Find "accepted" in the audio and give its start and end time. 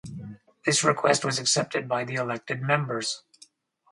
1.37-1.87